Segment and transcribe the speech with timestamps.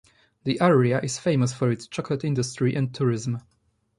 [0.45, 3.43] The area is famous for its chocolate industry and tourism.